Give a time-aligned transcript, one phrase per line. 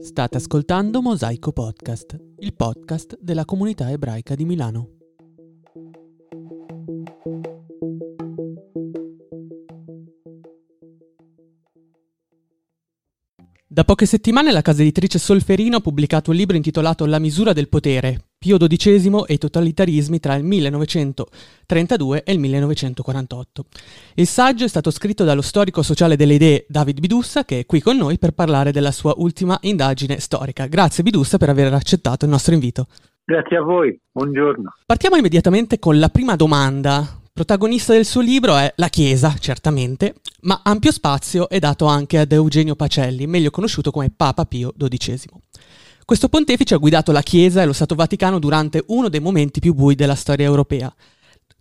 [0.00, 4.88] State ascoltando Mosaico Podcast, il podcast della comunità ebraica di Milano.
[13.68, 17.68] Da poche settimane la casa editrice Solferino ha pubblicato un libro intitolato La misura del
[17.68, 23.64] potere, Pio XII e i totalitarismi tra il 1932 e il 1948.
[24.14, 27.80] Il saggio è stato scritto dallo storico sociale delle idee David Bidussa, che è qui
[27.80, 30.66] con noi per parlare della sua ultima indagine storica.
[30.66, 32.86] Grazie Bidussa per aver accettato il nostro invito.
[33.24, 34.72] Grazie a voi, buongiorno.
[34.86, 37.20] Partiamo immediatamente con la prima domanda.
[37.32, 42.30] Protagonista del suo libro è la Chiesa, certamente, ma ampio spazio è dato anche ad
[42.30, 45.26] Eugenio Pacelli, meglio conosciuto come Papa Pio XII.
[46.08, 49.74] Questo pontefice ha guidato la Chiesa e lo Stato Vaticano durante uno dei momenti più
[49.74, 50.90] bui della storia europea.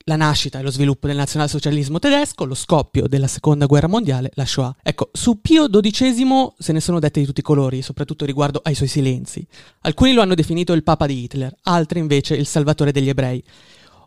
[0.06, 4.46] La nascita e lo sviluppo del nazionalsocialismo tedesco, lo scoppio della seconda guerra mondiale, la
[4.46, 4.74] Shoah.
[4.82, 8.74] Ecco, su Pio XII se ne sono dette di tutti i colori, soprattutto riguardo ai
[8.74, 9.46] suoi silenzi.
[9.82, 13.44] Alcuni lo hanno definito il Papa di Hitler, altri invece il salvatore degli ebrei.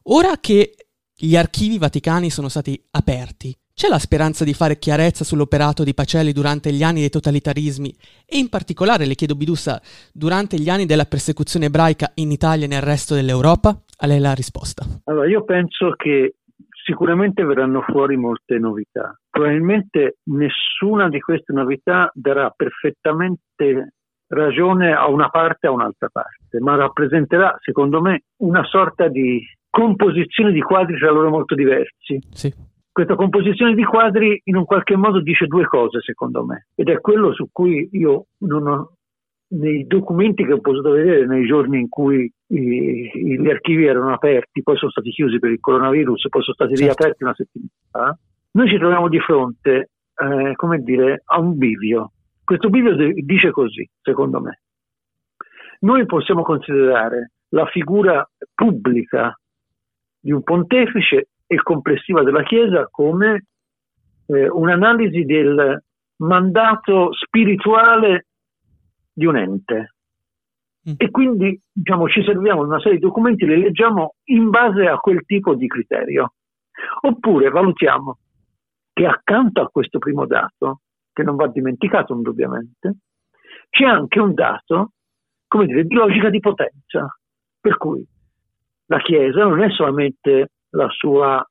[0.05, 0.75] Ora che
[1.15, 3.55] gli archivi vaticani sono stati aperti.
[3.81, 7.89] C'è la speranza di fare chiarezza sull'operato di Pacelli durante gli anni dei totalitarismi
[8.29, 9.81] e in particolare, le chiedo Bidussa,
[10.13, 13.71] durante gli anni della persecuzione ebraica in Italia e nel resto dell'Europa?
[14.01, 14.85] A lei la risposta.
[15.05, 16.35] Allora, io penso che
[16.85, 19.19] sicuramente verranno fuori molte novità.
[19.31, 23.95] Probabilmente nessuna di queste novità darà perfettamente
[24.27, 29.41] ragione a una parte o a un'altra parte, ma rappresenterà, secondo me, una sorta di
[29.71, 32.21] composizione di quadri tra loro molto diversi.
[32.31, 32.69] Sì.
[33.01, 37.01] Questa composizione di quadri in un qualche modo dice due cose, secondo me, ed è
[37.01, 38.93] quello su cui io non ho,
[39.55, 44.63] nei documenti che ho potuto vedere nei giorni in cui i, gli archivi erano aperti,
[44.63, 46.85] poi sono stati chiusi per il coronavirus, poi sono stati certo.
[46.85, 48.19] riaperti una settimana fa,
[48.51, 52.13] noi ci troviamo di fronte, eh, come dire, a un bivio.
[52.45, 54.61] Questo bivio dice così, secondo me.
[55.81, 59.35] Noi possiamo considerare la figura pubblica
[60.21, 63.47] di un pontefice e complessiva della Chiesa come
[64.27, 65.83] eh, un'analisi del
[66.19, 68.27] mandato spirituale
[69.13, 69.95] di un ente.
[70.89, 70.95] Mm.
[70.97, 74.99] E quindi diciamo, ci serviamo di una serie di documenti, li leggiamo in base a
[74.99, 76.35] quel tipo di criterio.
[77.01, 78.19] Oppure valutiamo
[78.93, 80.83] che accanto a questo primo dato,
[81.13, 82.99] che non va dimenticato indubbiamente,
[83.71, 84.93] c'è anche un dato,
[85.49, 87.13] come dire, di logica di potenza.
[87.61, 88.07] Per cui
[88.87, 91.47] la Chiesa non è solamente la sua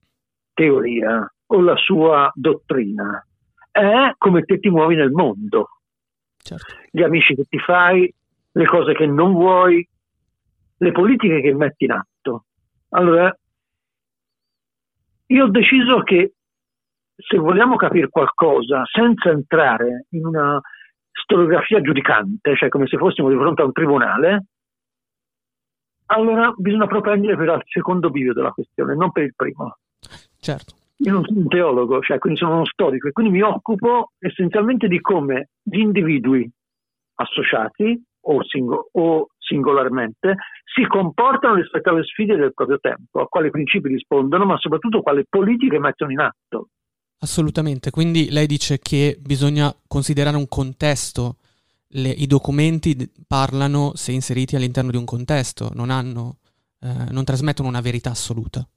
[0.54, 3.26] teoria o la sua dottrina,
[3.72, 5.70] è come te ti muovi nel mondo.
[6.38, 6.74] Certo.
[6.92, 8.14] Gli amici che ti fai,
[8.52, 9.88] le cose che non vuoi,
[10.78, 12.46] le politiche che metti in atto.
[12.90, 13.36] Allora,
[15.28, 16.34] io ho deciso che
[17.16, 20.60] se vogliamo capire qualcosa senza entrare in una
[21.12, 24.46] storiografia giudicante, cioè come se fossimo di fronte a un tribunale,
[26.12, 29.78] allora bisogna propendere per il secondo bivio della questione, non per il primo.
[30.40, 30.76] Certo.
[30.98, 34.88] Io non sono un teologo, cioè quindi sono uno storico e quindi mi occupo essenzialmente
[34.88, 36.50] di come gli individui
[37.16, 43.50] associati o, singol- o singolarmente si comportano rispetto alle sfide del proprio tempo, a quali
[43.50, 46.68] principi rispondono, ma soprattutto quali politiche mettono in atto.
[47.22, 51.36] Assolutamente, quindi lei dice che bisogna considerare un contesto
[51.92, 52.96] le, i documenti
[53.28, 56.38] parlano se inseriti all'interno di un contesto, non, hanno,
[56.82, 58.68] eh, non trasmettono una verità assoluta.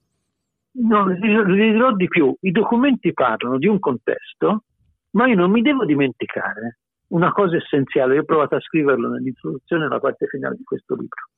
[0.74, 4.64] No, vi dirò di più, i documenti parlano di un contesto,
[5.10, 6.78] ma io non mi devo dimenticare
[7.08, 11.28] una cosa essenziale, io ho provato a scriverlo nell'introduzione alla parte finale di questo libro.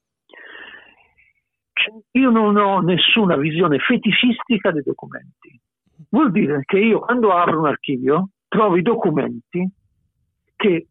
[2.12, 5.60] Io non ho nessuna visione feticistica dei documenti.
[6.10, 9.68] Vuol dire che io quando apro un archivio trovo i documenti
[10.54, 10.86] che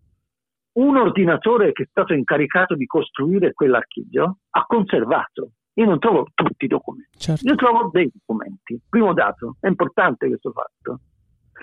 [0.74, 5.52] un ordinatore che è stato incaricato di costruire quell'archivio ha conservato.
[5.76, 7.48] Io non trovo tutti i documenti, certo.
[7.48, 8.80] io trovo dei documenti.
[8.88, 11.00] Primo dato, è importante questo fatto,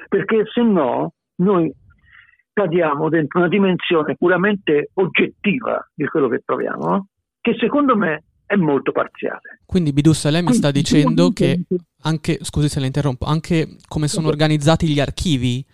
[0.09, 1.73] perché se no noi
[2.53, 7.07] cadiamo dentro una dimensione puramente oggettiva di quello che troviamo,
[7.41, 9.61] che secondo me è molto parziale.
[9.65, 11.63] Quindi Bidussa, lei mi sta dicendo che
[12.03, 15.65] anche, scusi se la interrompo, anche come sono organizzati gli archivi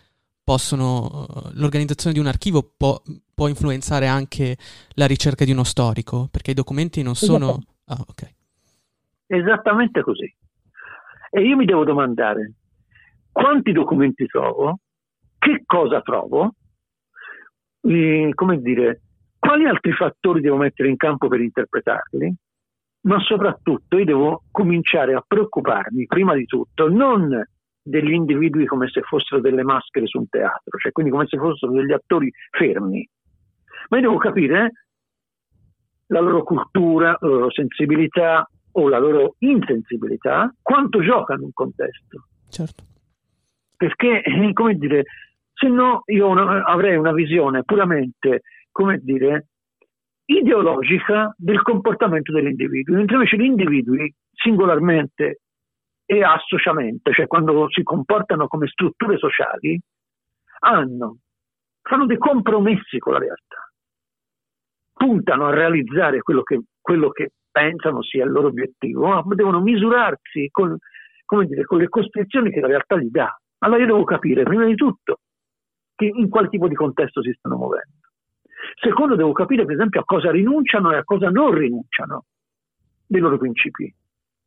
[0.46, 3.02] possono, l'organizzazione di un archivio può,
[3.34, 4.56] può, influenzare anche
[4.94, 7.58] la ricerca di uno storico, perché i documenti non sono...
[7.86, 8.32] Ah, okay.
[9.26, 10.32] Esattamente così.
[11.30, 12.52] E io mi devo domandare
[13.32, 14.78] quanti documenti trovo,
[15.36, 16.54] che cosa trovo,
[17.80, 19.00] eh, come dire,
[19.40, 22.32] quali altri fattori devo mettere in campo per interpretarli,
[23.00, 27.44] ma soprattutto io devo cominciare a preoccuparmi prima di tutto non
[27.86, 31.70] degli individui come se fossero delle maschere su un teatro, cioè quindi come se fossero
[31.72, 33.08] degli attori fermi.
[33.88, 34.72] Ma io devo capire
[36.08, 42.26] la loro cultura, la loro sensibilità o la loro insensibilità, quanto giocano in un contesto.
[42.48, 42.84] Certo.
[43.76, 45.04] Perché, eh, come dire,
[45.52, 48.42] se no io avrei una visione puramente,
[48.72, 49.46] come dire,
[50.24, 55.42] ideologica del comportamento degli individui, mentre invece gli individui singolarmente
[56.06, 59.78] e associamente, cioè quando si comportano come strutture sociali,
[60.60, 61.18] hanno,
[61.82, 63.70] fanno dei compromessi con la realtà,
[64.94, 70.48] puntano a realizzare quello che, quello che pensano sia il loro obiettivo, ma devono misurarsi
[70.50, 70.78] con,
[71.46, 73.36] dire, con le costrizioni che la realtà gli dà.
[73.58, 75.18] Allora io devo capire, prima di tutto,
[75.96, 77.94] in quale tipo di contesto si stanno muovendo.
[78.80, 82.24] Secondo, devo capire, per esempio, a cosa rinunciano e a cosa non rinunciano
[83.06, 83.92] dei loro principi.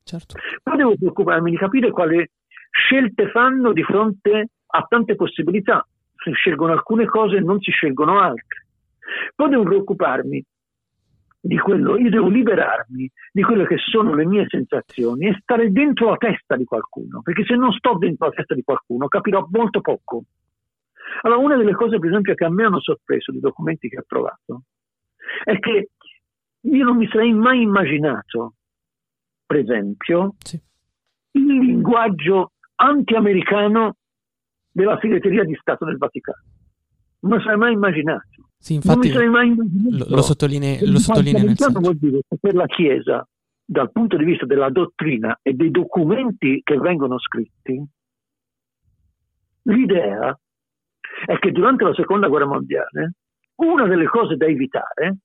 [0.04, 0.36] Certo.
[0.64, 2.28] Poi devo preoccuparmi di capire quali
[2.72, 5.86] scelte fanno di fronte a tante possibilità.
[6.16, 8.66] Si scelgono alcune cose e non si scelgono altre.
[9.36, 10.44] Poi devo preoccuparmi
[11.42, 16.10] di quello, io devo liberarmi di quelle che sono le mie sensazioni e stare dentro
[16.10, 19.80] la testa di qualcuno, perché se non sto dentro la testa di qualcuno capirò molto
[19.80, 20.24] poco.
[21.22, 24.04] Allora, una delle cose, per esempio, che a me hanno sorpreso dei documenti che ho
[24.06, 24.64] trovato
[25.44, 25.90] è che
[26.62, 28.56] io non mi sarei mai immaginato,
[29.50, 30.62] per esempio, sì.
[31.32, 33.96] il linguaggio anti-americano
[34.70, 36.44] della segreteria di Stato del Vaticano.
[37.22, 38.28] Non mi sarei mai immaginato.
[38.60, 41.80] Sì, infatti, mai lo, lo, sottoline, lo sottolinea nel senso.
[41.80, 43.28] vuol dire che per la Chiesa,
[43.66, 47.84] dal punto di vista della dottrina e dei documenti che vengono scritti,
[49.64, 50.40] l'idea
[51.26, 53.14] è che durante la seconda guerra mondiale
[53.56, 55.18] una delle cose da evitare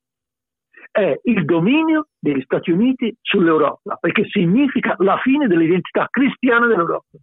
[0.94, 7.18] è il dominio degli Stati Uniti sull'Europa, perché significa la fine dell'identità cristiana dell'Europa,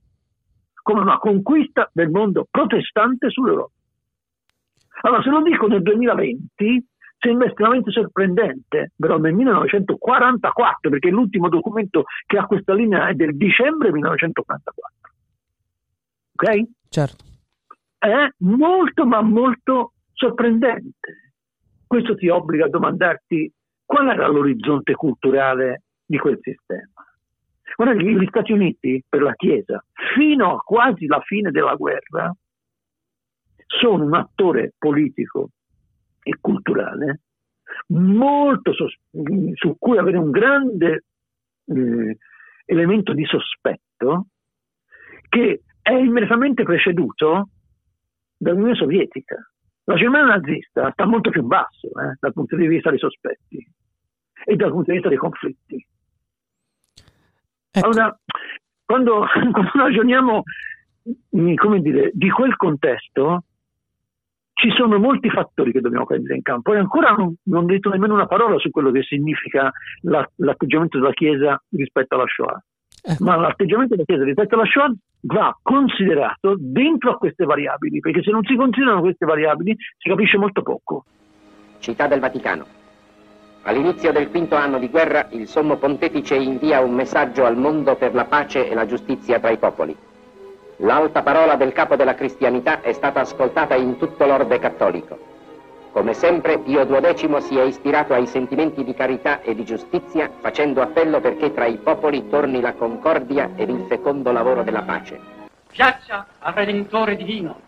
[0.81, 3.71] come una conquista del mondo protestante sull'Europa.
[5.03, 6.85] Allora, se lo dico nel 2020,
[7.17, 13.37] sembra estremamente sorprendente, però nel 1944, perché l'ultimo documento che ha questa linea è del
[13.37, 15.11] dicembre 1944.
[16.33, 16.69] Ok?
[16.89, 17.29] Certo
[18.01, 21.33] è molto ma molto sorprendente.
[21.85, 23.51] Questo ti obbliga a domandarti
[23.91, 26.87] qual era l'orizzonte culturale di quel sistema.
[27.75, 29.83] Guarda, gli Stati Uniti per la Chiesa,
[30.15, 32.33] fino a quasi la fine della guerra,
[33.65, 35.49] sono un attore politico
[36.23, 37.19] e culturale
[37.87, 38.97] molto sos-
[39.55, 41.03] su cui avere un grande
[41.65, 42.17] eh,
[42.65, 44.27] elemento di sospetto
[45.27, 47.49] che è immediatamente preceduto
[48.37, 49.35] dall'Unione Sovietica.
[49.83, 53.79] La Germania nazista sta molto più basso eh, dal punto di vista dei sospetti
[54.43, 55.85] e dal punto di vista dei conflitti.
[57.71, 57.85] Ecco.
[57.85, 58.19] Allora,
[58.85, 60.43] quando, quando ragioniamo
[61.79, 63.43] dire, di quel contesto,
[64.53, 67.89] ci sono molti fattori che dobbiamo prendere in campo e ancora non, non ho detto
[67.89, 69.71] nemmeno una parola su quello che significa
[70.01, 72.63] la, l'atteggiamento della Chiesa rispetto alla Shoah.
[73.03, 73.15] Eh.
[73.19, 78.31] Ma l'atteggiamento della Chiesa rispetto alla Shoah va considerato dentro a queste variabili, perché se
[78.31, 81.05] non si considerano queste variabili si capisce molto poco.
[81.79, 82.80] Città del Vaticano.
[83.63, 88.15] All'inizio del quinto anno di guerra il Sommo Pontefice invia un messaggio al mondo per
[88.15, 89.95] la pace e la giustizia tra i popoli.
[90.77, 95.29] L'alta parola del capo della cristianità è stata ascoltata in tutto l'orbe cattolico.
[95.91, 100.81] Come sempre, Pio XII si è ispirato ai sentimenti di carità e di giustizia, facendo
[100.81, 105.19] appello perché tra i popoli torni la concordia ed il fecondo lavoro della pace.
[105.67, 107.59] Piaccia al Redentore divino,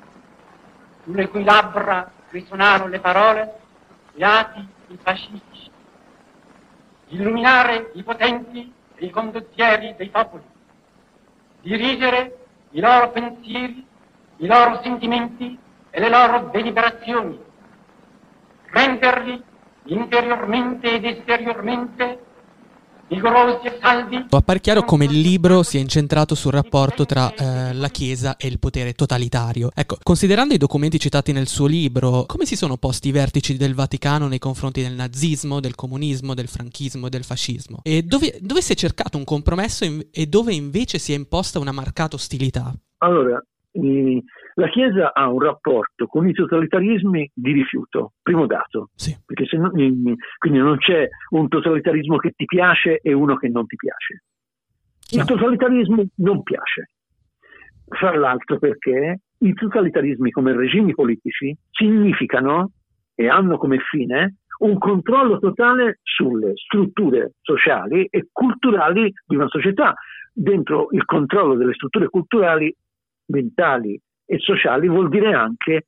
[1.04, 3.54] sulle cui labbra risuonarono le parole,
[4.18, 5.70] atti i pacifici,
[7.14, 10.44] illuminare i potenti e i condottieri dei popoli,
[11.62, 12.38] dirigere
[12.72, 13.86] i loro pensieri,
[14.38, 15.58] i loro sentimenti
[15.90, 17.40] e le loro deliberazioni
[18.74, 19.44] renderli
[19.84, 22.32] interiormente ed esteriormente.
[24.30, 28.60] Appare chiaro come il libro sia incentrato sul rapporto tra eh, la Chiesa e il
[28.60, 29.70] potere totalitario.
[29.74, 33.76] Ecco, considerando i documenti citati nel suo libro, come si sono posti i vertici del
[33.76, 37.80] Vaticano nei confronti del nazismo, del comunismo, del franchismo e del fascismo?
[37.84, 41.60] E dove, dove si è cercato un compromesso in, e dove invece si è imposta
[41.60, 42.74] una marcata ostilità?
[42.98, 43.44] Allora,
[44.56, 49.16] la Chiesa ha un rapporto con i totalitarismi di rifiuto, primo dato, sì.
[49.26, 53.66] perché se non, quindi non c'è un totalitarismo che ti piace e uno che non
[53.66, 54.24] ti piace.
[55.12, 55.26] Il no.
[55.26, 56.90] totalitarismo non piace,
[57.88, 62.72] fra l'altro perché i totalitarismi come regimi politici significano
[63.16, 69.94] e hanno come fine un controllo totale sulle strutture sociali e culturali di una società.
[70.32, 72.74] Dentro il controllo delle strutture culturali
[73.28, 75.88] mentali e sociali vuol dire anche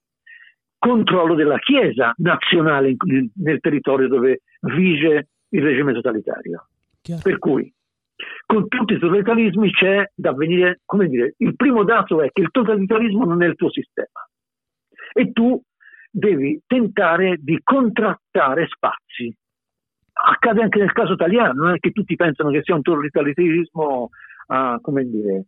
[0.78, 2.96] controllo della Chiesa nazionale
[3.36, 6.68] nel, territorio dove vige il regime totalitario.
[7.02, 7.22] Chiaro.
[7.24, 7.74] Per cui
[8.46, 12.52] con tutti i totalitarismi c'è da venire, come dire, il primo dato è che il
[12.52, 14.28] totalitarismo non è il tuo sistema
[15.14, 15.62] e tu
[16.12, 19.36] devi tentare di contrattare spazi.
[20.14, 24.10] Accade anche nel caso italiano, non è che tutti pensano che sia un totalitarismo,
[24.48, 25.46] uh, come dire,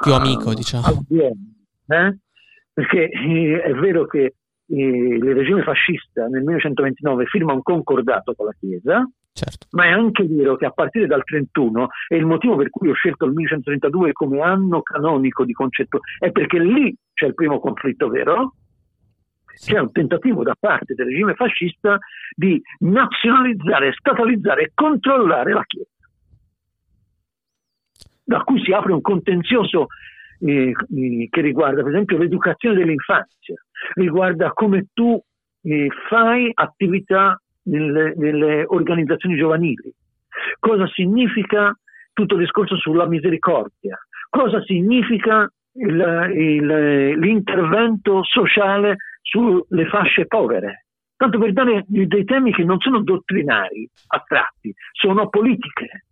[0.00, 1.04] più amico, diciamo.
[1.90, 2.18] Eh?
[2.72, 4.34] Perché eh, è vero che
[4.66, 9.68] eh, il regime fascista nel 1929 firma un concordato con la Chiesa, Certo.
[9.70, 12.94] Ma è anche vero che a partire dal 31, e il motivo per cui ho
[12.94, 18.08] scelto il 1132 come anno canonico di concetto, è perché lì c'è il primo conflitto
[18.08, 18.54] vero,
[19.54, 21.98] c'è un tentativo da parte del regime fascista
[22.34, 25.88] di nazionalizzare, statalizzare e controllare la Chiesa,
[28.24, 29.86] da cui si apre un contenzioso
[30.40, 30.72] eh,
[31.30, 33.54] che riguarda per esempio l'educazione dell'infanzia,
[33.94, 35.20] riguarda come tu
[35.62, 39.92] eh, fai attività nelle, nelle organizzazioni giovanili,
[40.58, 41.76] cosa significa
[42.12, 50.86] tutto il discorso sulla misericordia, cosa significa il, il, l'intervento sociale sulle fasce povere.
[51.16, 56.06] Tanto per dare dei temi che non sono dottrinari, astratti, sono politiche.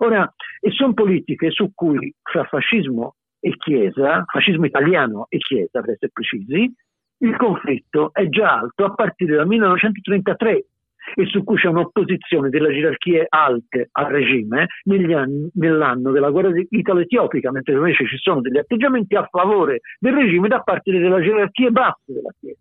[0.00, 5.90] Ora, e sono politiche su cui fra fascismo e Chiesa, fascismo italiano e Chiesa per
[5.90, 6.72] essere precisi,
[7.20, 10.66] il conflitto è già alto a partire dal 1933
[11.14, 17.50] e su cui c'è un'opposizione delle gerarchie alte al regime anni, nell'anno della guerra italo-etiopica,
[17.50, 22.12] mentre invece ci sono degli atteggiamenti a favore del regime da parte delle gerarchie basse
[22.12, 22.60] della Chiesa.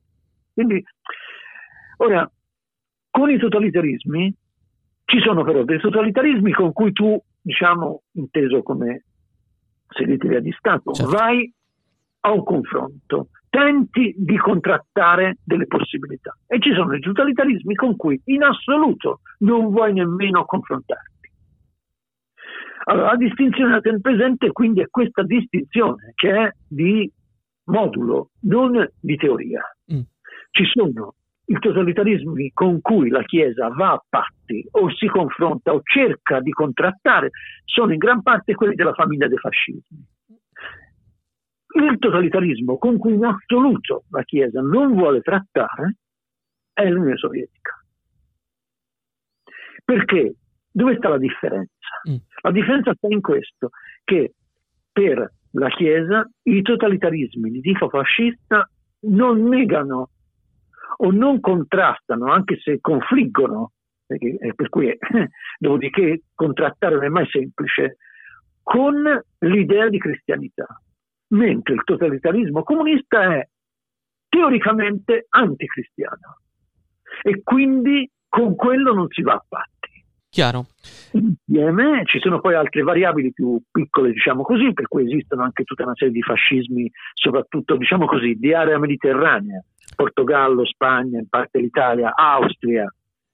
[0.53, 0.83] Quindi,
[1.97, 2.31] ora,
[3.11, 4.33] con i totalitarismi
[5.07, 9.05] ci sono però dei totalitarismi con cui tu, diciamo, inteso come
[9.87, 11.11] segreteria di Stato, certo.
[11.11, 11.49] vai
[12.21, 16.37] a un confronto tenti di contrattare delle possibilità.
[16.45, 21.31] E ci sono i totalitarismi con cui in assoluto non vuoi nemmeno confrontarti.
[22.83, 27.09] Allora, la distinzione da tenere presente quindi è questa distinzione che è di
[27.67, 29.61] modulo, non di teoria.
[29.93, 30.01] Mm.
[30.51, 31.13] Ci sono
[31.49, 36.51] i totalitarismi con cui la Chiesa va a patti o si confronta o cerca di
[36.51, 37.29] contrattare,
[37.63, 40.05] sono in gran parte quelli della famiglia dei fascismi
[41.85, 45.97] il totalitarismo con cui in assoluto la Chiesa non vuole trattare
[46.73, 47.83] è l'Unione Sovietica.
[49.83, 50.35] Perché?
[50.71, 52.01] Dove sta la differenza?
[52.09, 52.15] Mm.
[52.41, 53.69] La differenza sta in questo,
[54.03, 54.33] che
[54.91, 58.69] per la Chiesa i totalitarismi di tipo fascista
[59.01, 60.09] non negano
[60.97, 63.71] o non contrastano, anche se confliggono,
[64.05, 64.97] perché, per cui, eh,
[65.59, 67.97] dopodiché contrattare non è mai semplice,
[68.63, 69.03] con
[69.39, 70.65] l'idea di cristianità
[71.29, 73.47] mentre il totalitarismo comunista è
[74.29, 76.39] teoricamente anticristiano
[77.21, 79.75] e quindi con quello non si va a patti.
[80.29, 80.67] Chiaro.
[81.13, 85.83] Insieme ci sono poi altre variabili più piccole, diciamo così, per cui esistono anche tutta
[85.83, 89.63] una serie di fascismi, soprattutto diciamo così, di area mediterranea,
[89.97, 92.85] Portogallo, Spagna, in parte l'Italia, Austria,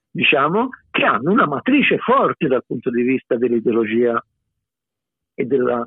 [0.09, 4.23] diciamo, che hanno una matrice forte dal punto di vista dell'ideologia
[5.35, 5.85] e della,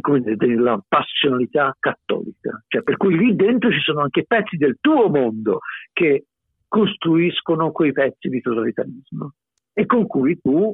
[0.00, 4.76] come dire, della passionalità cattolica, cioè, per cui lì dentro ci sono anche pezzi del
[4.80, 5.58] tuo mondo
[5.92, 6.26] che
[6.68, 9.32] costruiscono quei pezzi di totalitarismo
[9.72, 10.72] e con cui tu,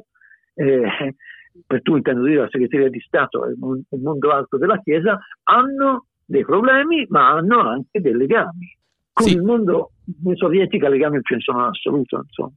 [0.53, 1.15] eh,
[1.65, 6.05] per tu intendo dire la segreteria di Stato e il mondo alto della Chiesa, hanno
[6.25, 8.77] dei problemi ma hanno anche dei legami.
[9.19, 9.33] Con sì.
[9.33, 9.91] il mondo
[10.35, 12.51] sovietico legami ce ne sono in assoluto, insomma.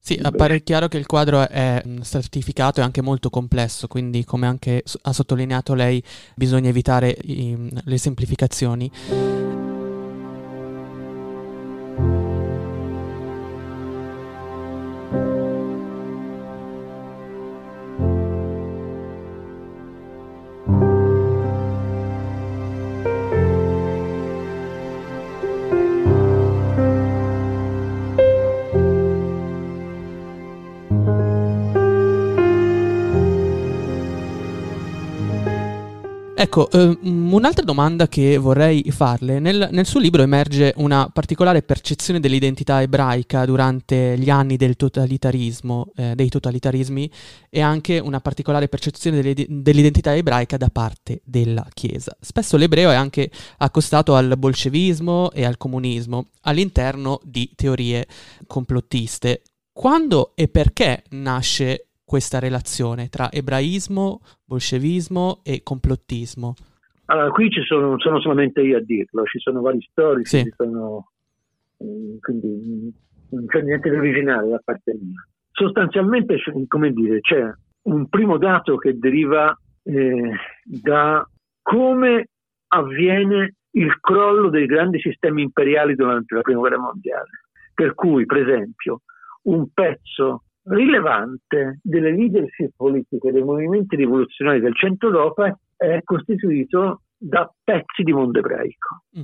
[0.00, 4.46] Sì, appare chiaro che il quadro è mm, stratificato e anche molto complesso, quindi come
[4.46, 6.00] anche ha sottolineato lei
[6.36, 9.47] bisogna evitare i, le semplificazioni.
[36.40, 42.20] Ecco, eh, un'altra domanda che vorrei farle, nel, nel, suo libro emerge una particolare percezione
[42.20, 47.10] dell'identità ebraica durante gli anni del totalitarismo, eh, dei totalitarismi,
[47.50, 52.16] e anche una particolare percezione dell'identità ebraica da parte della Chiesa.
[52.20, 58.06] Spesso l'ebreo è anche accostato al bolscevismo e al comunismo all'interno di teorie
[58.46, 59.42] complottiste.
[59.72, 66.54] Quando e perché nasce questa relazione tra ebraismo, bolscevismo e complottismo?
[67.04, 70.52] Allora, qui ci sono, non sono solamente io a dirlo, ci sono vari storici, Sì.
[70.56, 71.10] sono,
[71.84, 72.88] mm, quindi mm,
[73.28, 75.22] non c'è niente di originale da parte mia.
[75.50, 77.42] Sostanzialmente, come dire, c'è
[77.82, 80.32] un primo dato che deriva eh,
[80.64, 81.28] da
[81.60, 82.28] come
[82.68, 87.28] avviene il crollo dei grandi sistemi imperiali durante la prima guerra mondiale.
[87.74, 89.02] Per cui, per esempio,
[89.42, 97.50] un pezzo rilevante delle leadership politiche dei movimenti rivoluzionari del centro Europa è costituito da
[97.62, 99.02] pezzi di mondo ebraico.
[99.18, 99.22] Mm.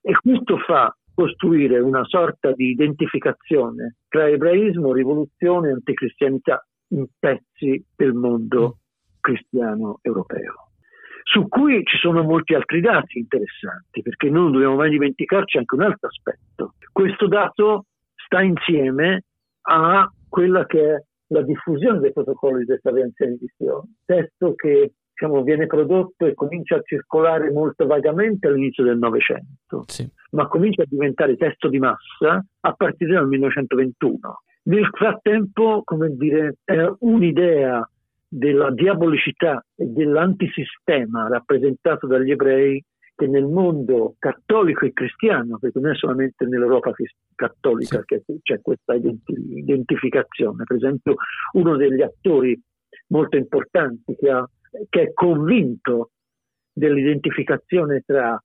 [0.00, 7.84] E questo fa costruire una sorta di identificazione tra ebraismo, rivoluzione e anticristianità in pezzi
[7.96, 8.78] del mondo
[9.20, 10.66] cristiano europeo
[11.26, 15.82] su cui ci sono molti altri dati interessanti, perché non dobbiamo mai dimenticarci anche un
[15.82, 16.74] altro aspetto.
[16.92, 19.24] Questo dato sta insieme
[19.62, 25.42] a quella che è la diffusione dei protocolli di desaviazione di Sion, testo che diciamo,
[25.42, 30.08] viene prodotto e comincia a circolare molto vagamente all'inizio del Novecento, Sì.
[30.32, 34.42] ma comincia a diventare testo di massa a partire dal 1921.
[34.64, 37.88] Nel frattempo, come dire, è un'idea
[38.28, 42.82] della diabolicità e dell'antisistema rappresentato dagli ebrei
[43.16, 46.92] che nel mondo cattolico e cristiano, perché non è solamente nell'Europa
[47.34, 51.14] cattolica che c'è questa identi- identificazione, per esempio
[51.52, 52.60] uno degli attori
[53.08, 54.48] molto importanti che, ha-
[54.90, 56.10] che è convinto
[56.72, 58.38] dell'identificazione tra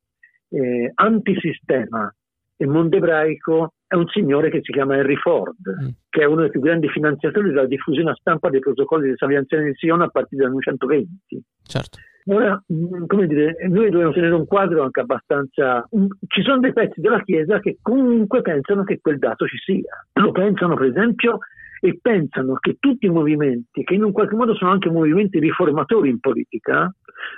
[0.50, 2.14] eh, antisistema
[2.56, 5.88] e mondo ebraico è un signore che si chiama Henry Ford, Mm.
[6.10, 9.66] che è uno dei più grandi finanziatori della diffusione a stampa dei protocolli di esaviazione
[9.66, 11.44] di Sion a partire dal 1920.
[11.64, 11.98] Certo.
[12.26, 15.88] Ora, mh, come dire, noi dobbiamo tenere un quadro anche abbastanza.
[15.90, 20.06] mh, Ci sono dei pezzi della Chiesa che comunque pensano che quel dato ci sia.
[20.14, 21.40] Lo pensano, per esempio,
[21.82, 26.10] e pensano che tutti i movimenti, che in un qualche modo sono anche movimenti riformatori
[26.10, 26.94] in politica,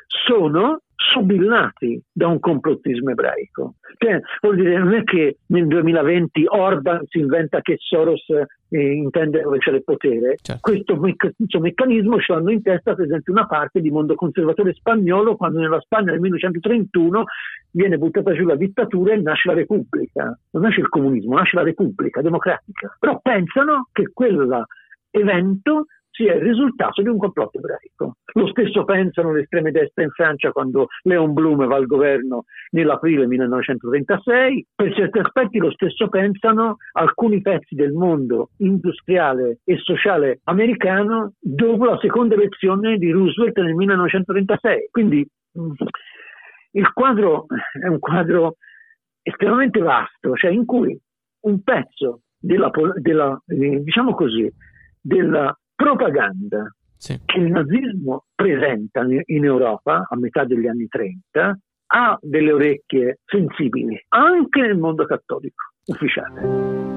[0.05, 3.75] sono subillati da un complottismo ebraico.
[3.97, 8.25] Cioè, vuol dire, non è che nel 2020 Orban si inventa che Soros
[8.73, 10.37] eh, intende rovesciare il potere.
[10.41, 10.61] Certo.
[10.61, 14.73] Questo, mecc- questo meccanismo ce l'hanno in testa, per esempio, una parte di mondo conservatore
[14.73, 17.23] spagnolo, quando nella Spagna nel 1931
[17.71, 20.37] viene buttata giù la dittatura e nasce la Repubblica.
[20.51, 22.95] Non nasce il comunismo, nasce la Repubblica democratica.
[22.99, 28.17] Però pensano che quell'evento sia il risultato di un complotto ebraico.
[28.33, 33.25] Lo stesso pensano le estreme destre in Francia quando Leon Blum va al governo nell'aprile
[33.25, 41.33] 1936, per certi aspetti lo stesso pensano alcuni pezzi del mondo industriale e sociale americano
[41.39, 44.89] dopo la seconda elezione di Roosevelt nel 1936.
[44.91, 45.71] Quindi mh,
[46.73, 47.47] il quadro
[47.81, 48.57] è un quadro
[49.23, 50.99] estremamente vasto, cioè in cui
[51.41, 54.51] un pezzo della, della, eh, diciamo così,
[55.01, 57.19] della propaganda Sì.
[57.25, 61.57] che il nazismo presenta in Europa a metà degli anni 30
[61.87, 66.92] ha delle orecchie sensibili anche nel mondo cattolico ufficiale.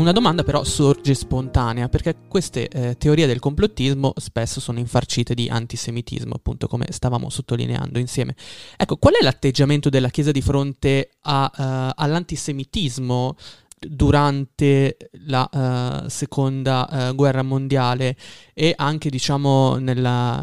[0.00, 5.46] Una domanda però sorge spontanea, perché queste eh, teorie del complottismo spesso sono infarcite di
[5.50, 8.34] antisemitismo, appunto come stavamo sottolineando insieme.
[8.78, 13.36] Ecco, qual è l'atteggiamento della Chiesa di fronte a, eh, all'antisemitismo
[13.78, 18.16] durante la eh, seconda eh, guerra mondiale
[18.54, 20.42] e anche, diciamo, nella,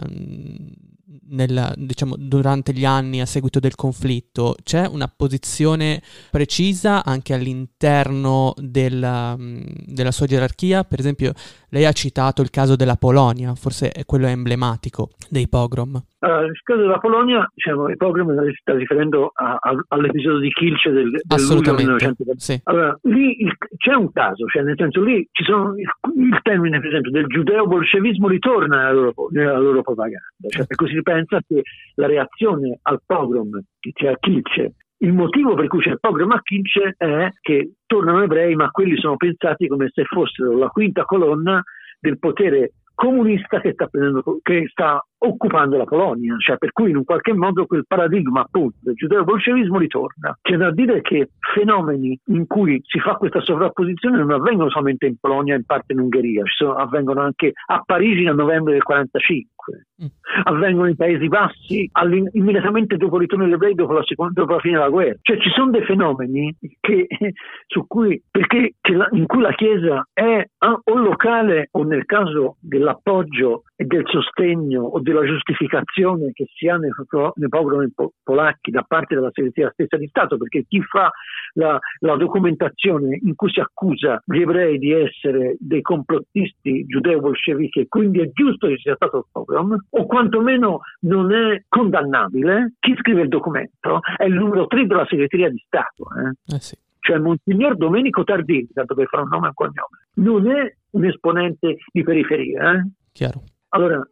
[1.30, 4.56] nella- diciamo, durante gli anni a seguito del conflitto?
[4.64, 10.84] C'è una posizione precisa anche all'interno della, della sua gerarchia?
[10.84, 11.34] Per esempio,
[11.70, 16.02] lei ha citato il caso della Polonia, forse è quello emblematico dei pogrom.
[16.20, 20.50] Allora, nel caso della Polonia, diciamo, il pogrom si sta riferendo a- a- all'episodio di
[20.52, 21.84] Kilce del, del luglio Assolutamente.
[21.84, 22.40] 1920.
[22.40, 22.60] Sì.
[22.64, 26.80] Allora, lì il- c'è un caso, cioè nel senso lì ci sono il, il termine,
[26.80, 30.26] per esempio, del giudeo-bolscevismo ritorna nella loro, nella loro propaganda.
[30.48, 31.62] Cioè, per cui si pensa che
[31.96, 33.50] la reazione al pogrom
[33.80, 37.74] che c'è a Kilce, il motivo per cui c'è il pogrom a Kilce è che
[37.86, 41.62] tornano ebrei, ma quelli sono pensati come se fossero la quinta colonna
[42.00, 46.98] del potere comunista che sta, prendendo, che sta occupando la Polonia, cioè per cui in
[46.98, 50.38] un qualche modo quel paradigma appunto del giudeo-bolscevismo ritorna.
[50.42, 55.18] C'è da dire che fenomeni in cui si fa questa sovrapposizione non avvengono solamente in
[55.20, 59.56] Polonia in parte in Ungheria, sono, avvengono anche a Parigi nel novembre del 1945.
[60.02, 60.08] Mm.
[60.44, 61.90] Avvengono nei Paesi Bassi
[62.34, 65.18] immediatamente dopo il ritorno degli ebrei dopo la, seconda, dopo la fine della guerra.
[65.22, 67.08] Cioè ci sono dei fenomeni che,
[67.66, 73.64] su cui, perché, la, in cui la Chiesa è o locale o nel caso dell'appoggio
[73.76, 76.92] e del sostegno o della giustificazione che si ha nei,
[77.36, 77.92] nei poveri
[78.24, 81.10] polacchi da parte della segreteria stessa di Stato, perché chi fa
[81.54, 87.88] la, la, documentazione in cui si accusa gli ebrei di essere dei complottisti giudeo-bolscevichi e
[87.88, 93.22] quindi è giusto che sia stato il pogrom, o quantomeno non è condannabile, chi scrive
[93.22, 96.08] il documento è il numero 3 della segreteria di Stato.
[96.16, 96.56] Eh?
[96.56, 100.52] Eh sì cioè Monsignor Domenico Tardini, tanto per fare un nome e un cognome, non
[100.52, 102.74] è un esponente di periferia.
[102.74, 102.90] Eh?
[103.14, 103.44] Chiaro.
[103.70, 104.06] Allora,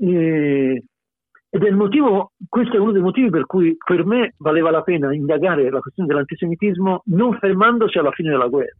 [0.00, 0.84] eh,
[1.52, 4.82] ed è il motivo, questo è uno dei motivi per cui per me valeva la
[4.82, 8.76] pena indagare la questione dell'antisemitismo non fermandosi alla fine della guerra,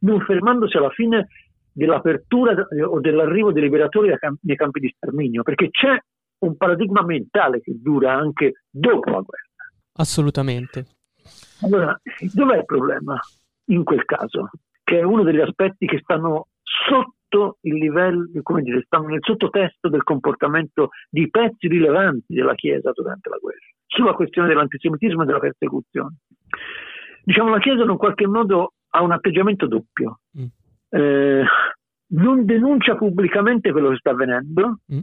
[0.00, 1.26] non fermandosi alla fine
[1.72, 2.54] dell'apertura
[2.88, 5.98] o dell'arrivo dei liberatori nei campi di sterminio, perché c'è
[6.38, 9.72] un paradigma mentale che dura anche dopo la guerra.
[9.94, 10.86] Assolutamente.
[11.62, 11.98] Allora,
[12.32, 13.18] dov'è il problema
[13.66, 14.50] in quel caso?
[14.82, 16.48] Che è uno degli aspetti che stanno
[16.88, 22.92] sotto il livello, come dire, stanno nel sottotesto del comportamento di pezzi rilevanti della Chiesa
[22.92, 26.16] durante la guerra, sulla questione dell'antisemitismo e della persecuzione.
[27.24, 30.20] Diciamo, la Chiesa in un qualche modo ha un atteggiamento doppio.
[30.38, 30.44] Mm.
[30.90, 31.44] Eh,
[32.14, 34.98] non denuncia pubblicamente quello che sta avvenendo, mm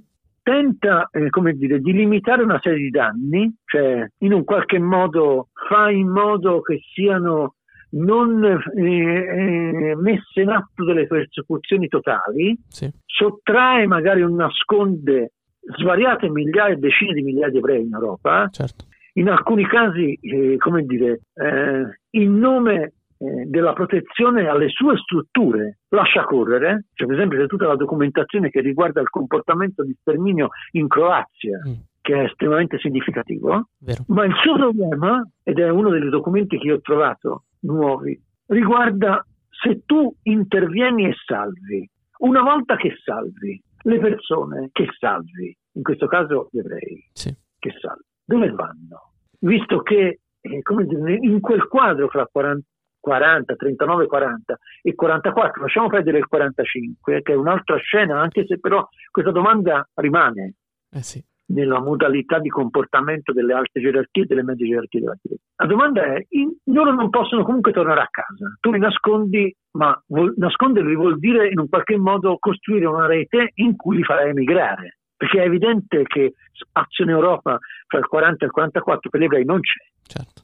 [0.49, 5.49] tenta eh, come dire, di limitare una serie di danni, cioè in un qualche modo
[5.67, 7.53] fa in modo che siano
[7.91, 12.89] non eh, eh, messe in atto delle persecuzioni totali, sì.
[13.05, 15.31] sottrae magari o nasconde
[15.77, 18.85] svariate migliaia e decine di migliaia di ebrei in Europa, certo.
[19.13, 25.79] in alcuni casi, eh, come dire, eh, in nome eh, della protezione alle sue strutture
[25.89, 30.49] lascia correre, cioè per esempio c'è tutta la documentazione che riguarda il comportamento di sterminio
[30.71, 31.73] in Croazia, mm.
[32.01, 34.03] che è estremamente significativo, Vero.
[34.07, 39.25] ma il suo problema, ed è uno dei documenti che io ho trovato nuovi, riguarda
[39.49, 46.07] se tu intervieni e salvi, una volta che salvi le persone che salvi, in questo
[46.07, 47.33] caso gli ebrei, sì.
[47.57, 49.13] che salvi, dove vanno?
[49.39, 52.65] Visto che eh, dire, in quel quadro fra 40,
[52.99, 58.59] 40, 39, 40 e 44, lasciamo perdere il 45, che è un'altra scena, anche se
[58.59, 60.55] però questa domanda rimane
[60.91, 61.23] eh sì.
[61.49, 65.41] Nella modalità di comportamento delle alte gerarchie e delle medie gerarchie della Chiesa.
[65.57, 69.99] La domanda è, in, loro non possono comunque tornare a casa, tu li nascondi, ma
[70.07, 74.29] vol, nasconderli vuol dire in un qualche modo costruire una rete in cui li farai
[74.29, 74.97] emigrare.
[75.19, 77.57] Perché è evidente che spazio in Europa
[77.87, 79.83] fra il 40 e il 44 per gli ebrei non c'è.
[80.03, 80.41] Certo.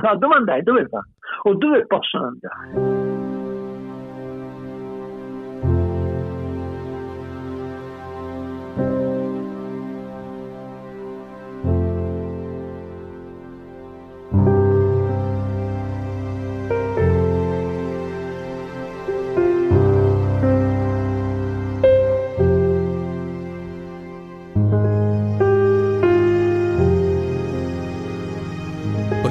[0.00, 1.00] La domanda è dove va
[1.42, 3.05] o dove possono andare.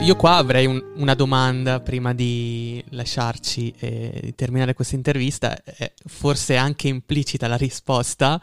[0.06, 5.92] Io qua avrei un, una domanda prima di lasciarci e di terminare questa intervista, è
[6.06, 8.40] forse anche implicita la risposta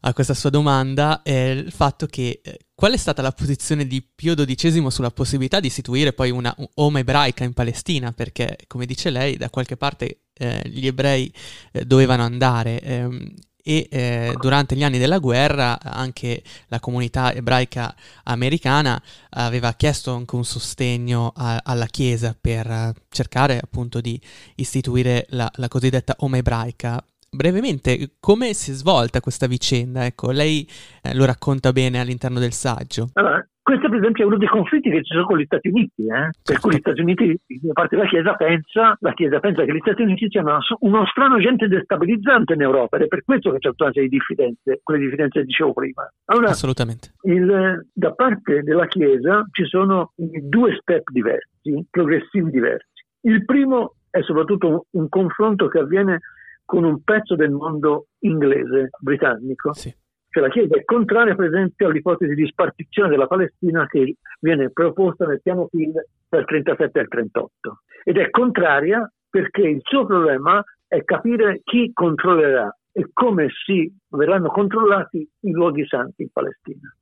[0.00, 4.02] a questa sua domanda, è il fatto che eh, qual è stata la posizione di
[4.02, 8.12] Pio XII sulla possibilità di istituire poi una Oma ebraica in Palestina?
[8.12, 11.30] Perché, come dice lei, da qualche parte eh, gli ebrei
[11.72, 12.80] eh, dovevano andare.
[12.80, 17.94] Ehm, e eh, durante gli anni della guerra anche la comunità ebraica
[18.24, 24.20] americana aveva chiesto anche un sostegno a, alla Chiesa per uh, cercare appunto di
[24.56, 27.02] istituire la, la cosiddetta Oma ebraica.
[27.32, 30.04] Brevemente, come si è svolta questa vicenda?
[30.04, 30.68] Ecco, lei
[31.02, 33.10] eh, lo racconta bene all'interno del saggio.
[33.12, 36.02] Allora, questo per esempio è uno dei conflitti che ci sono con gli Stati Uniti,
[36.02, 36.30] eh?
[36.42, 39.80] per cui gli Stati Uniti, da parte della Chiesa, pensa, la Chiesa pensa che gli
[39.80, 43.68] Stati Uniti siano uno strano agente destabilizzante in Europa ed è per questo che c'è
[43.70, 46.10] tutta una serie di diffidenze, quelle diffidenze che dicevo prima.
[46.24, 47.12] Allora, Assolutamente.
[47.22, 53.04] Il, da parte della Chiesa ci sono due step diversi, progressivi diversi.
[53.20, 56.18] Il primo è soprattutto un, un confronto che avviene
[56.64, 59.94] con un pezzo del mondo inglese, britannico, sì.
[60.30, 65.26] Cioè la Chiesa è contraria per esempio all'ipotesi di spartizione della Palestina che viene proposta
[65.26, 65.92] nel piano PIL
[66.28, 72.72] dal 37 al 38 ed è contraria perché il suo problema è capire chi controllerà
[72.92, 76.94] e come si verranno controllati i luoghi santi in Palestina.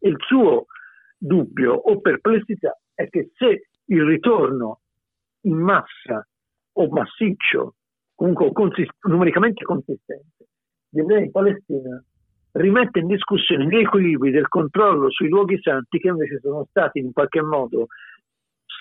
[0.00, 0.66] Il suo
[1.16, 4.80] dubbio o perplessità è che se il ritorno
[5.42, 6.26] in massa
[6.72, 7.74] o massiccio,
[8.14, 10.48] comunque consist- numericamente consistente,
[10.88, 12.04] di ebrei in Palestina
[12.54, 17.12] rimette in discussione gli equilibri del controllo sui luoghi santi che invece sono stati in
[17.12, 17.86] qualche modo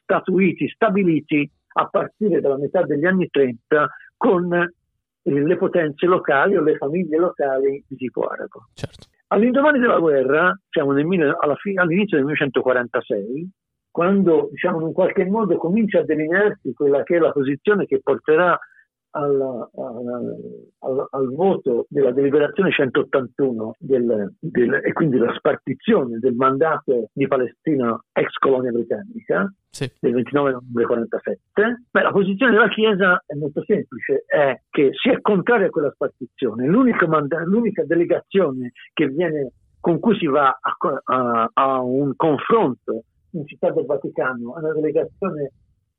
[0.01, 4.69] statuiti, stabiliti a partire dalla metà degli anni 30 con eh,
[5.23, 8.67] le potenze locali o le famiglie locali di tipo arabo.
[8.73, 9.07] Certo.
[9.27, 11.07] All'indomani della guerra, siamo nel,
[11.57, 13.49] fi- all'inizio del 1946,
[13.89, 18.59] quando diciamo, in qualche modo comincia a delinearsi quella che è la posizione che porterà
[19.15, 27.09] al, al, al, voto della deliberazione 181 del, del, e quindi la spartizione del mandato
[27.13, 29.91] di Palestina ex colonia britannica sì.
[29.99, 35.09] del 29 novembre 47, beh, la posizione della Chiesa è molto semplice, è che si
[35.09, 36.67] è contraria a quella spartizione.
[36.67, 43.47] L'unica, manda- l'unica delegazione viene, con cui si va a, a, a un confronto in
[43.47, 45.51] città del Vaticano è una delegazione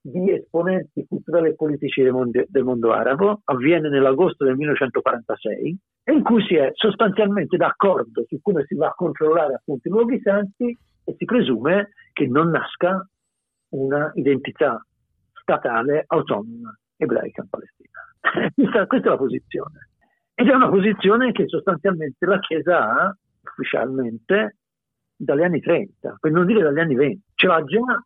[0.06, 5.78] di esponenti culturali e politici del mondo, del mondo, arabo, avviene nell'agosto del 1946,
[6.12, 10.20] in cui si è sostanzialmente d'accordo su come si va a controllare appunto i luoghi
[10.20, 13.08] santi e si presume che non nasca
[13.70, 14.84] una identità
[15.32, 18.00] statale autonoma ebraica in Palestina.
[18.54, 19.88] questa, questa è la posizione.
[20.34, 24.56] Ed è una posizione che sostanzialmente la Chiesa ha ufficialmente
[25.16, 27.22] dagli anni 30, per non dire dagli anni 20.
[27.34, 28.04] Ce l'ha già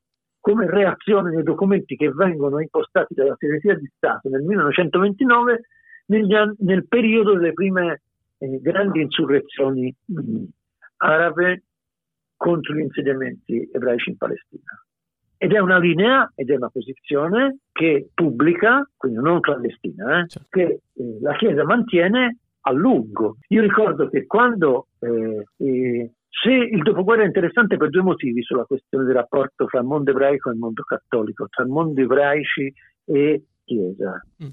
[0.48, 5.60] come reazione nei documenti che vengono impostati dalla Segreteria di Stato nel 1929
[6.06, 8.00] anni, nel periodo delle prime
[8.38, 10.44] eh, grandi insurrezioni mh,
[10.96, 11.64] arabe
[12.34, 14.82] contro gli insediamenti ebraici in Palestina.
[15.36, 20.48] Ed è una linea ed è una posizione che pubblica, quindi non clandestina, eh, certo.
[20.48, 23.36] che eh, la Chiesa mantiene a lungo.
[23.48, 29.04] Io ricordo che quando eh se il dopoguerra è interessante per due motivi sulla questione
[29.04, 32.72] del rapporto tra il mondo ebraico e il mondo cattolico, tra mondo ebraici
[33.04, 34.22] e Chiesa.
[34.42, 34.48] Mm.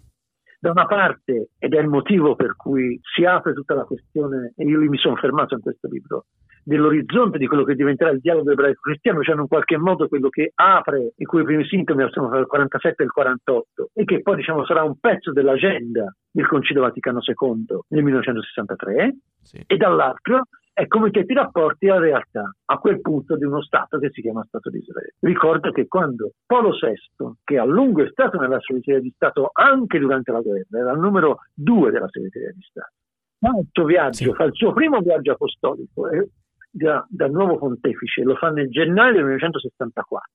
[0.60, 4.66] Da una parte, ed è il motivo per cui si apre tutta la questione, e
[4.66, 6.26] io mi sono fermato in questo libro,
[6.64, 11.14] dell'orizzonte di quello che diventerà il dialogo ebraico-cristiano, cioè in qualche modo quello che apre,
[11.16, 14.66] i cui primi sintomi sono tra il 47 e il 48, e che poi diciamo
[14.66, 19.64] sarà un pezzo dell'agenda del Concilio Vaticano II nel 1963, sì.
[19.68, 23.98] e dall'altro è come che ti rapporti alla realtà, a quel punto di uno Stato
[23.98, 25.14] che si chiama Stato di Israele.
[25.22, 30.00] Ricordo che quando Paolo VI, che a lungo è stato nella segreteria di Stato anche
[30.00, 32.92] durante la guerra, era il numero due della segreteria di Stato,
[33.40, 34.34] fa il suo viaggio, sì.
[34.34, 36.28] fa il suo primo viaggio apostolico eh,
[36.70, 40.30] da, da, nuovo pontefice, lo fa nel gennaio del 1964,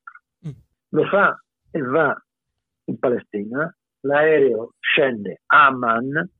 [0.47, 0.51] mm.
[0.89, 1.39] lo fa
[1.71, 2.25] e va
[2.85, 6.31] in Palestina, l'aereo scende a Amman,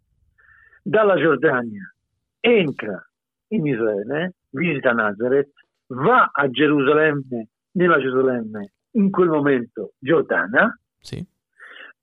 [0.83, 1.93] dalla Giordania
[2.41, 3.05] entra
[3.51, 5.53] in Israele, visita Nazareth,
[5.89, 11.25] va a Gerusalemme, nella Gerusalemme in quel momento giordana, sì.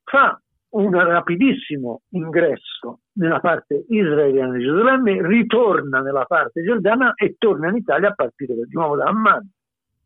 [0.04, 7.70] fa un rapidissimo ingresso nella parte israeliana di Gerusalemme, ritorna nella parte giordana e torna
[7.70, 9.42] in Italia a partire di nuovo da Amman.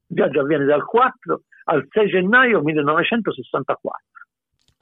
[0.08, 3.99] Il viaggio avviene dal 4 al 6 gennaio 1964.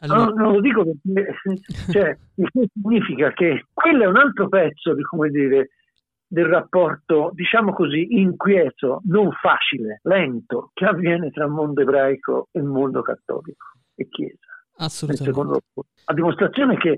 [0.02, 0.24] Allora...
[0.26, 1.36] Non, non, lo dico perché
[1.92, 2.18] cioè,
[2.74, 5.70] significa che quello è un altro pezzo di come dire
[6.32, 12.60] del rapporto, diciamo così, inquieto, non facile, lento, che avviene tra il mondo ebraico e
[12.60, 13.66] il mondo cattolico
[13.96, 14.38] e Chiesa.
[14.78, 15.62] Assolutamente.
[16.06, 16.96] A dimostrazione che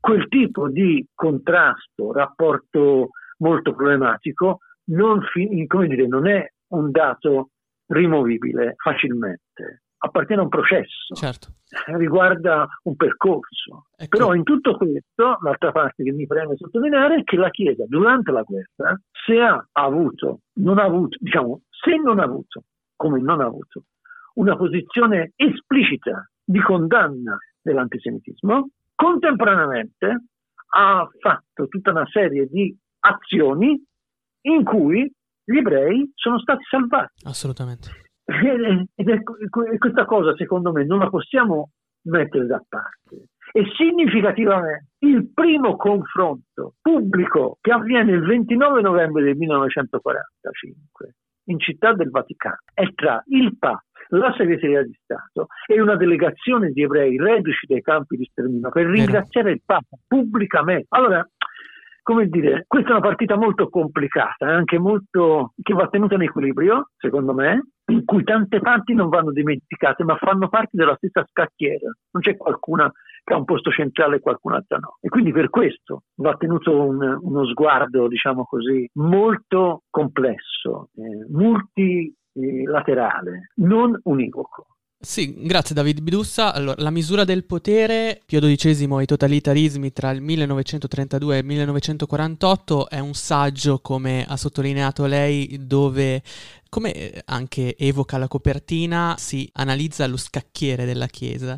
[0.00, 7.50] quel tipo di contrasto, rapporto molto problematico, non, fi- dire, non è un dato
[7.86, 11.48] rimovibile facilmente appartiene a un processo, certo.
[11.96, 13.86] riguarda un percorso.
[13.96, 14.16] Ecco.
[14.16, 18.30] Però in tutto questo, l'altra parte che mi preme sottolineare è che la Chiesa durante
[18.30, 23.40] la guerra, se ha avuto, non ha avuto, diciamo, se non ha avuto, come non
[23.40, 23.84] ha avuto,
[24.34, 30.24] una posizione esplicita di condanna dell'antisemitismo, contemporaneamente
[30.68, 33.82] ha fatto tutta una serie di azioni
[34.42, 35.10] in cui
[35.44, 37.24] gli ebrei sono stati salvati.
[37.24, 38.05] Assolutamente.
[38.26, 41.70] Ed è, questa cosa, secondo me, non la possiamo
[42.06, 43.28] mettere da parte.
[43.52, 51.14] E significativamente il primo confronto pubblico che avviene il 29 novembre del 1945
[51.48, 56.70] in città del Vaticano è tra il Papa, la segreteria di Stato e una delegazione
[56.70, 60.86] di ebrei reduci dai campi di sterminio per ringraziare il Papa pubblicamente.
[60.90, 61.26] Allora,
[62.06, 66.90] come dire, questa è una partita molto complicata, anche molto che va tenuta in equilibrio,
[66.96, 71.90] secondo me, in cui tante parti non vanno dimenticate, ma fanno parte della stessa scacchiera.
[72.12, 72.88] Non c'è qualcuna
[73.24, 74.98] che ha un posto centrale e qualcun'altra no.
[75.00, 83.50] E quindi per questo va tenuto un, uno sguardo, diciamo così, molto complesso, eh, multilaterale,
[83.56, 84.75] non univoco.
[85.06, 86.52] Sì, grazie David Bidussa.
[86.52, 91.44] Allora, la misura del potere, Pio XII e i totalitarismi tra il 1932 e il
[91.44, 96.24] 1948 è un saggio, come ha sottolineato lei, dove
[96.68, 101.56] come anche evoca la copertina, si analizza lo scacchiere della Chiesa,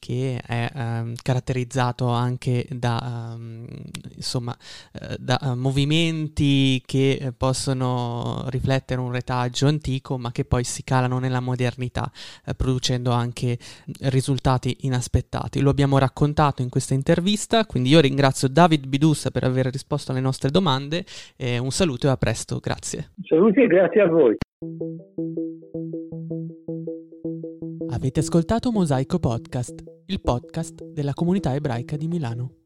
[0.00, 3.66] che è um, caratterizzato anche da, um,
[4.16, 4.56] insomma,
[4.94, 11.18] uh, da uh, movimenti che possono riflettere un retaggio antico, ma che poi si calano
[11.20, 12.10] nella modernità,
[12.46, 13.58] uh, producendo anche
[14.00, 15.60] risultati inaspettati.
[15.60, 20.20] Lo abbiamo raccontato in questa intervista, quindi io ringrazio David Bidussa per aver risposto alle
[20.20, 21.04] nostre domande.
[21.36, 23.10] un saluto e a presto, grazie.
[23.22, 24.36] Saluti e grazie a voi.
[27.92, 32.59] Avete ascoltato Mosaico Podcast, il podcast della comunità ebraica di Milano.